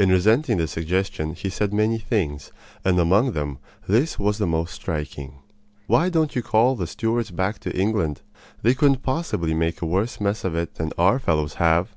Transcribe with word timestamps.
In 0.00 0.08
resenting 0.10 0.56
the 0.56 0.66
suggestion 0.66 1.32
he 1.34 1.48
said 1.48 1.72
many 1.72 2.00
things, 2.00 2.50
and 2.84 2.98
among 2.98 3.34
them 3.34 3.58
this 3.86 4.18
was 4.18 4.38
the 4.38 4.46
most 4.48 4.74
striking: 4.74 5.34
"Why 5.86 6.08
don't 6.08 6.34
you 6.34 6.42
call 6.42 6.74
the 6.74 6.88
Stuarts 6.88 7.30
back 7.30 7.60
to 7.60 7.78
England? 7.78 8.22
They 8.62 8.74
couldn't 8.74 9.04
possibly 9.04 9.54
make 9.54 9.80
a 9.80 9.86
worse 9.86 10.20
mess 10.20 10.42
of 10.42 10.56
it 10.56 10.74
than 10.74 10.90
our 10.98 11.20
fellows 11.20 11.54
have!" 11.62 11.94